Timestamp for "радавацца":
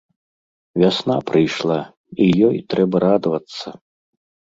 3.05-3.67